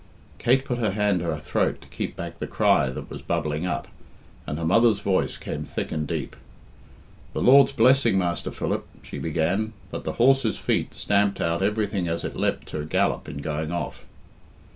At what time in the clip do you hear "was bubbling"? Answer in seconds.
3.11-3.67